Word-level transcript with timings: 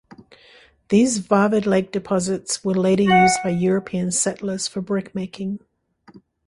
These 0.89 1.19
varved 1.19 1.67
lake 1.67 1.91
deposits 1.91 2.65
were 2.65 2.73
later 2.73 3.03
used 3.03 3.37
by 3.43 3.51
European 3.51 4.09
settlers 4.09 4.67
for 4.67 4.81
brick-making. 4.81 5.59